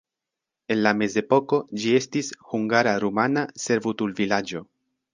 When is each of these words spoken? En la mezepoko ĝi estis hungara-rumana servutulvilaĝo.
En 0.75 0.79
la 0.87 0.93
mezepoko 1.01 1.59
ĝi 1.83 1.93
estis 1.99 2.33
hungara-rumana 2.55 3.47
servutulvilaĝo. 3.67 4.69